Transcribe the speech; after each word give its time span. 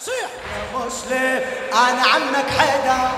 صيح. 0.00 0.14
يا 0.14 0.78
مسلم 0.78 1.40
أنا 1.72 2.02
عمك 2.02 2.50
حيدر. 2.58 3.08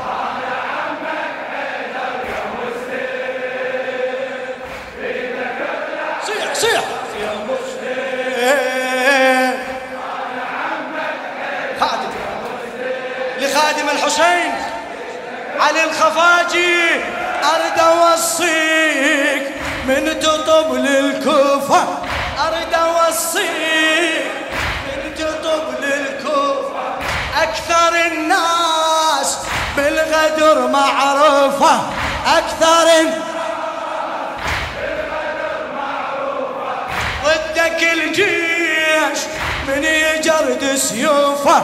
صيح 6.27 6.55
صيح. 6.55 6.85
يا 7.21 7.35
مسلم. 7.49 8.41
خادم. 11.81 12.13
لخادم 13.39 13.89
الحسين. 13.89 14.53
علي 15.61 15.85
الخفاجي. 15.85 16.91
ارد 17.45 17.79
أوصيك 17.79 19.43
من 19.87 20.21
تطب 20.21 20.75
للكوفة. 20.75 21.99
ارد 22.39 22.75
أوصيك 22.75 24.40
أكثر 27.51 27.95
الناس 28.07 29.39
بالغدر 29.77 30.69
معروفة. 30.69 31.81
أكثر 32.27 32.87
الناس 33.01 33.31
ضدك 37.25 37.83
الجيش 37.93 39.19
من 39.69 39.85
يجرد 39.85 40.75
سيوفه. 40.77 41.63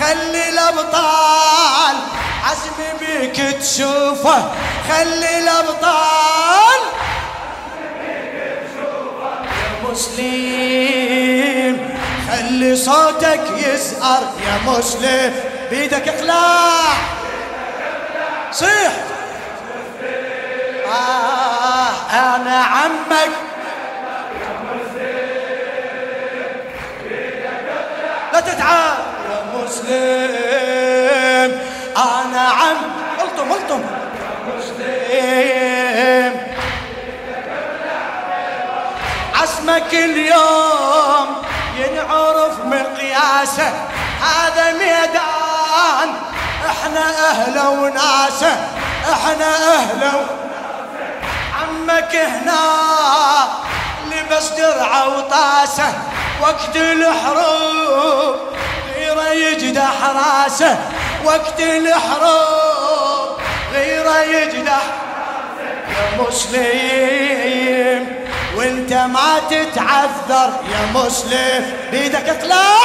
خلي 0.00 0.48
الأبطال 0.48 1.96
عزمي 2.44 2.90
بيك 3.00 3.36
تشوفه. 3.60 4.50
خلي 4.88 5.38
الأبطال 5.38 6.80
يا 9.48 9.90
مسلم. 9.90 10.97
صوتك 12.76 13.40
يزهر 13.56 14.22
يا 14.46 14.58
مسلم 14.72 15.34
بيدك 15.70 16.08
اقلاع 16.08 16.92
صيح. 18.52 18.92
آه 20.86 21.90
أنا 22.12 22.56
عمك. 22.64 23.30
لا 28.32 28.40
تتعب 28.40 28.98
يا 29.30 29.44
مسلم. 29.64 31.50
أنا 31.96 32.40
عم. 32.40 32.76
قلتم 33.20 33.52
قلتم 33.52 33.82
مسلم 34.58 36.32
عزمك 39.34 39.94
اليوم 39.94 41.28
ينعرف 41.78 42.64
مقياسه 42.64 43.72
هذا 44.20 44.72
ميدان. 44.72 46.14
إحنا 46.66 47.30
أهله 47.30 47.70
وناسه. 47.70 48.56
إحنا 49.12 49.74
أهله 49.74 50.26
عمك 51.60 52.14
هنا 52.14 52.60
لبس 54.10 54.48
درعه 54.48 55.18
وطاسه 55.18 55.92
وقت 56.42 56.76
الحروب. 56.76 58.36
غيره 58.94 59.28
يجدح 59.28 59.92
راسه 60.14 60.78
وقت 61.24 61.60
الحروب. 61.60 63.38
غيره 63.72 64.18
يجدح 64.18 64.82
يا 65.90 66.22
مسلم. 66.22 68.17
وانت 68.58 68.92
ما 68.92 69.38
تتعذر 69.50 70.52
يا 70.72 70.92
مسلم. 70.94 71.72
بيدك 71.90 72.28
اطلع 72.28 72.78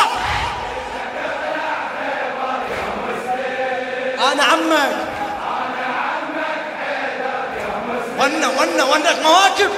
أنا 4.31 4.44
عمك. 4.44 4.95
ونا 8.19 8.47
ونا 8.47 8.83
ونك 8.83 9.17
مواكب 9.23 9.72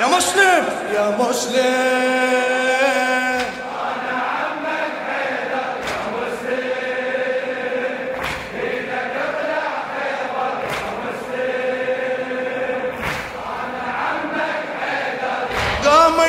يا 0.00 0.06
مسلم. 0.06 0.64
يا 0.94 1.16
مسلم. 1.18 2.49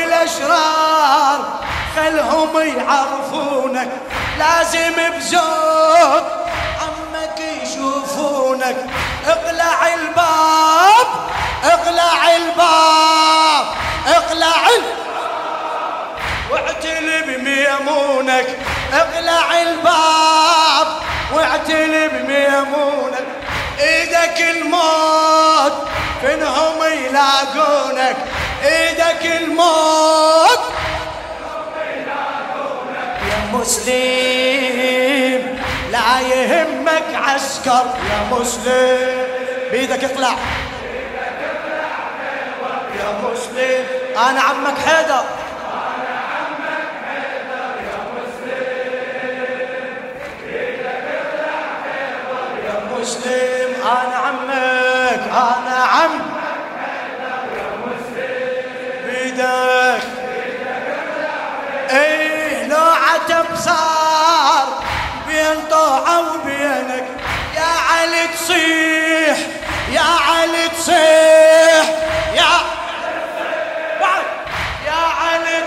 الأشرار 0.04 1.60
خلهم 1.96 2.58
يعرفونك 2.58 3.90
لازم 4.40 4.96
بزود 5.18 6.24
عمك 6.82 7.40
يشوفونك. 7.64 8.78
اقلع 9.28 9.94
الباب 9.94 11.08
اقلع 11.64 12.36
الباب 12.36 13.66
اقلع 14.08 14.68
الباب 14.78 15.02
واعتل 16.52 17.22
بميمونك 17.28 18.48
اقلع 18.94 19.62
الباب 19.62 20.88
واعتل 21.34 22.10
بميمونك 22.10 23.26
إيدك 23.80 24.42
الموت 24.42 25.88
فينهم 26.22 26.84
يلاقونك. 26.84 28.18
إيدك 28.64 29.26
الموت. 29.42 30.60
يا 33.30 33.40
مسلم 33.54 35.42
لا 35.92 36.20
يهمك 36.20 37.10
عسكر. 37.14 37.86
يا 38.10 38.22
مسلم 38.32 39.28
بيدك 39.72 40.04
اطلع. 40.04 40.36
يا 43.00 43.10
مسلم 43.24 43.86
أنا 44.30 44.42
عمك 44.42 44.78
حيدر. 44.88 45.24
صار 63.66 64.84
بين 65.28 65.64
طوعه 65.70 66.20
وبينك. 66.20 67.06
يا 67.56 67.72
علي 67.92 68.28
تصيح 68.28 69.38
يا 69.92 70.02
علي 70.02 70.70
تصيح 70.78 71.86
يا 72.34 72.54
بعد 74.02 74.26
يا 74.86 75.02
علي 75.22 75.64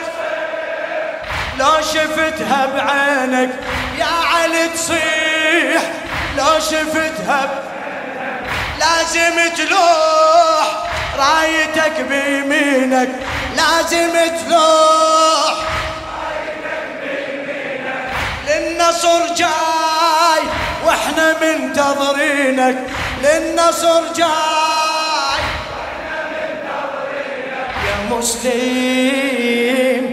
لو 1.58 1.82
شفتها 1.82 2.66
بعينك. 2.66 3.50
يا 3.98 4.06
علي 4.34 4.68
تصيح. 4.68 5.82
لو 6.36 6.60
شفتها. 6.60 7.62
لازم 8.78 9.54
تلوح 9.56 10.66
رايتك 11.18 12.00
بيمينك. 12.00 13.08
لازم 13.56 14.12
تلوح 14.46 15.63
منتظرينك 21.74 22.78
للنصر 23.22 24.02
جاي. 24.16 25.42
يا 27.86 27.96
مسلم 28.10 30.04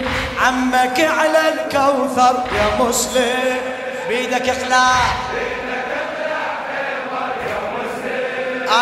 عمك 0.41 1.00
على 1.00 1.39
الكوثر. 1.53 2.36
يا 2.56 2.68
مسلم 2.80 3.57
بيدك 4.07 4.50
اقلع 4.50 4.95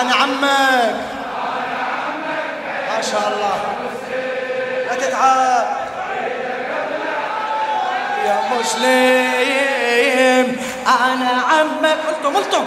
أنا 0.01 0.13
عمك. 0.15 0.95
ما 2.89 3.01
شاء 3.11 3.27
الله. 3.27 3.59
لا 4.87 4.95
تتعب. 4.95 5.67
يا 8.25 8.37
مسلم 8.59 10.68
أنا 10.89 11.43
عمك. 11.49 11.97
قلتم 12.07 12.37
قلتم 12.37 12.65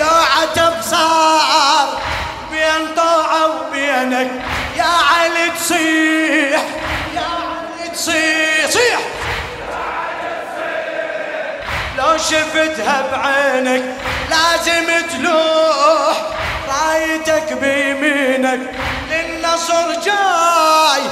لو 0.00 0.16
عتب 0.36 0.82
صار 0.82 1.88
بين 2.50 2.94
طوعه 2.96 3.46
وبينك. 3.46 4.30
يا 4.76 4.84
علي 4.84 5.50
تصيح 5.50 6.60
يا 7.14 7.20
علي 7.20 7.88
تصيح 7.94 8.70
صيح. 8.70 9.00
لو 11.98 12.18
شفتها 12.18 13.02
بعينك 13.12 13.84
لازم 14.30 15.06
تلوح. 15.08 16.16
رايتك 16.68 17.52
بيمينك 17.52 18.60
للنصر 19.10 19.92
جاي. 20.04 21.02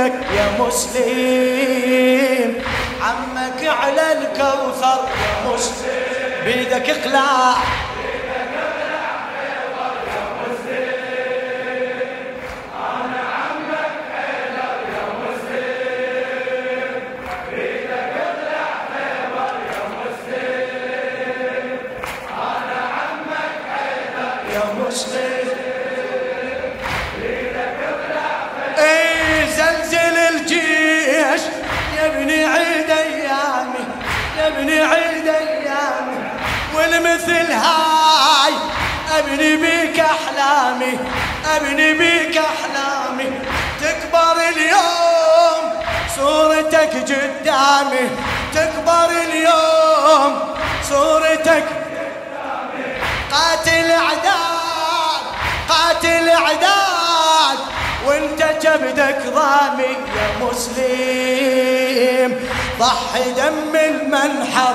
منتظرينك 0.00 0.26
يا 0.36 0.46
مسلم. 0.64 2.54
عمك 3.02 3.64
على 3.64 4.12
الكوثر 4.12 5.08
يا 5.08 5.52
مسلم. 5.52 5.90
بيدك 6.44 6.90
اقلع 6.90 7.54
والمثل 37.30 37.52
هاي 37.52 38.54
أبني 39.18 39.56
بيك 39.56 40.00
أحلامي 40.00 40.98
أبني 41.56 41.94
بيك 41.94 42.38
أحلامي. 42.38 43.32
تكبر 43.80 44.36
اليوم 44.48 45.72
صورتك 46.16 46.92
قدامي. 46.94 48.10
تكبر 48.54 49.10
اليوم 49.10 50.54
صورتك 50.88 51.64
قاتل 53.32 53.90
اعداد 53.90 55.22
قاتل 55.68 56.28
اعداد 56.28 57.58
وانت 58.06 58.42
جبدك 58.62 59.22
ضامي 59.34 59.96
يا 60.16 60.28
مسلم. 60.40 62.30
ضحي 62.78 63.30
دم 63.36 63.76
المنحر 63.76 64.74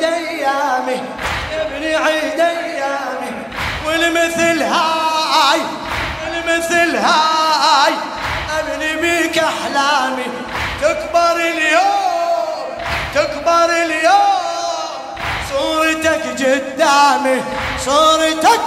أيامي 0.89 1.01
يا 1.53 1.61
ابني 1.61 1.95
عيد 1.95 2.39
أيامي 2.39 3.31
والمثل 3.85 4.63
هاي 4.63 5.61
المثل 6.27 6.95
هاي 6.95 7.93
ابني 8.59 8.95
بيك 8.95 9.37
أحلامي 9.37 10.25
تكبر 10.81 11.35
اليوم 11.35 12.77
تكبر 13.15 13.65
اليوم 13.65 15.15
صورتك 15.49 16.23
قدامي 16.43 17.43
صورتك 17.85 18.61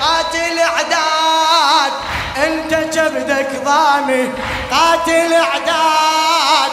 قاتل 0.00 0.58
أعداد 0.58 1.92
أنت 2.36 2.74
جبدك 2.74 3.48
ضامي 3.64 4.32
قاتل 4.70 5.34
أعداد. 5.34 6.72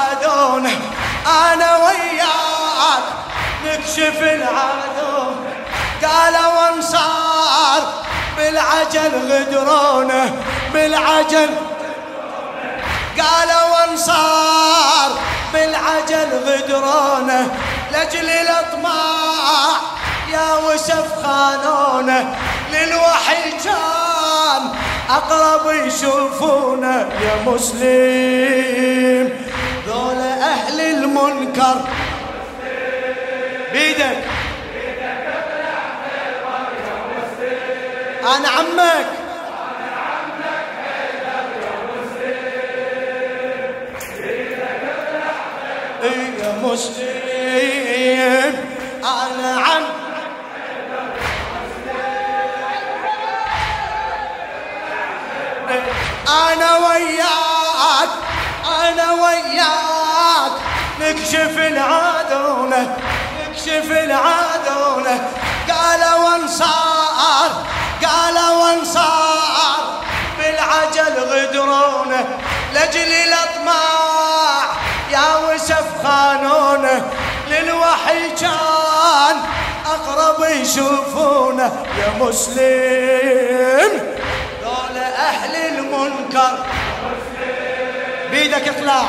أنا 1.27 1.77
وياك 1.77 3.03
نكشف 3.65 4.21
العدون 4.21 5.45
قالوا 6.03 6.69
انصار 6.75 7.81
بالعجل 8.37 9.31
غدرونه 9.31 10.33
بالعجل. 10.73 11.49
قالوا 13.17 13.91
انصار 13.91 15.09
بالعجل 15.53 16.29
غدرونه 16.45 17.41
لاجل 17.91 18.29
الأطماع 18.29 19.71
يا 20.31 20.55
وسف 20.55 21.23
خانونه. 21.23 22.35
للوحي 22.71 23.51
كان 23.63 24.73
أقرب 25.09 25.71
يشوفونا 25.71 27.09
يا 27.21 27.35
مسلم. 27.45 29.50
ذول 29.87 30.17
أهل 30.17 30.81
المنكر. 30.81 31.81
بيدك. 33.73 34.17
أنا 38.37 38.49
عمك. 38.49 39.05
يا 46.03 46.51
مسلم. 46.63 48.55
أنا 49.03 49.59
عمك 49.59 50.01
أنا 56.27 56.77
وياك. 56.77 57.40
نكشف 61.31 61.57
العدولة 61.57 62.97
نكشف 63.39 63.91
العدولة 63.91 65.29
قالوا 65.69 66.35
انصار 66.35 67.65
قالوا 68.05 68.73
انصار 68.73 70.01
بالعجل 70.37 71.19
غدرونه. 71.19 72.39
لاجل 72.73 73.13
الأطماع 73.13 74.63
يا 75.11 75.37
وسف 75.37 76.03
خانونه. 76.03 77.11
للوحي 77.49 78.29
كان 78.39 79.37
أقرب 79.85 80.49
يشوفونه. 80.49 81.85
يا 81.99 82.09
مسلم 82.19 83.91
أهل 85.19 85.55
المنكر. 85.55 86.65
بيدك 88.31 88.67
اقلع. 88.67 89.03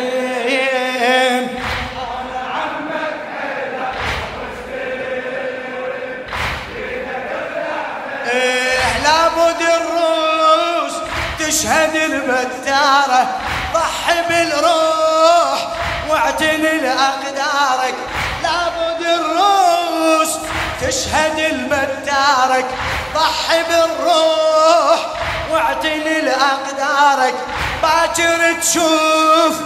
إيه 8.33 9.03
لابد 9.05 9.63
الروس 9.63 10.95
تشهد 11.39 11.95
البتارة 11.95 13.27
ضحي 13.75 14.23
بالروح 14.29 15.59
واعتني 16.09 16.79
لأقدارك. 16.79 17.95
لابد 18.43 19.03
الروس 19.03 20.33
تشهد 20.83 21.39
المدارك 21.39 22.67
ضحي 23.15 23.63
بالروح 23.63 25.01
واعتني 25.53 26.21
لأقدارك. 26.21 27.35
باكر 27.83 28.53
تشوف 28.61 29.61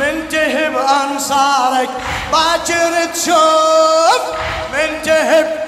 منتهب 0.00 0.76
أنصارك. 0.76 1.88
باكر 2.32 3.04
تشوف 3.14 4.20
منتهب 4.72 5.64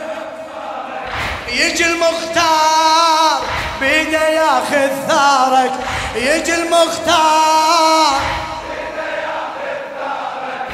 يجي 1.48 1.86
المختار 1.86 3.40
بيده 3.80 4.28
ياخذ 4.28 4.90
ثارك. 5.08 5.72
يجي 6.14 6.54
المختار 6.54 8.20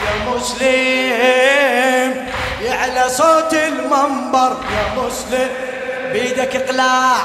يا 0.02 0.30
مسلم 0.30 2.26
يعلى 2.62 3.08
صوت 3.08 3.54
المنبر. 3.54 4.56
يا 4.70 5.02
مسلم 5.02 5.48
بيدك 6.12 6.56
إقلاع. 6.56 7.16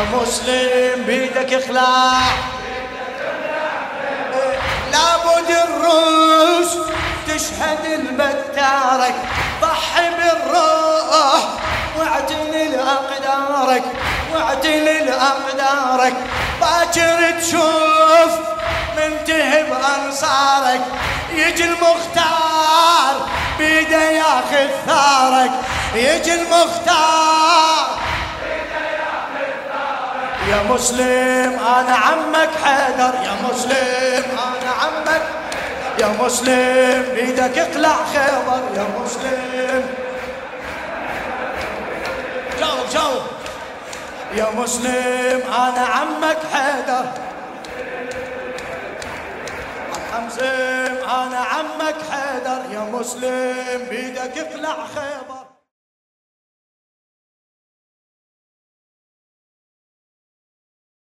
مسلم 0.00 1.04
بيدك 1.06 1.52
اخلاع 1.52 2.20
لابد 4.92 5.50
الروس 5.50 6.72
تشهد 7.26 7.84
البتارك 7.84 9.14
ضحي 9.62 10.10
بالروح 10.10 11.42
واعتني 11.98 12.68
لأقدارك 12.68 13.82
واعتني 14.34 14.98
لأقدارك. 14.98 16.14
باكر 16.60 17.40
تشوف 17.40 18.38
منتهي 18.96 19.62
بأنصارك 19.62 20.80
يجي 21.32 21.64
المختار 21.64 23.28
بيده 23.58 24.02
ياخذ 24.10 24.68
ثارك 24.86 25.50
يجي 25.94 26.34
المختار 26.34 27.86
يا 30.52 30.62
مسلم 30.62 31.52
أنا 31.58 31.96
عمك 31.96 32.50
حيدر. 32.64 33.14
يا 33.24 33.34
مسلم 33.48 34.24
أنا 34.38 34.70
عمك 34.70 35.22
يا 36.00 36.06
مسلم 36.24 37.14
بيدك 37.14 37.58
اقلع 37.58 37.96
خيبر. 38.14 38.62
يا 38.76 38.86
مسلم. 39.00 39.84
جاوب 42.60 42.86
جاوب. 42.92 43.22
يا 44.34 44.46
مسلم 44.60 45.40
أنا 45.52 45.86
عمك 45.86 46.38
حيدر. 46.52 47.04
حمزم 50.12 50.94
أنا 51.20 51.38
عمك 51.38 51.96
حيدر. 52.10 52.60
يا 52.72 52.80
مسلم 52.92 53.86
بيدك 53.90 54.38
اقلع 54.38 54.76
خيبر. 54.94 55.31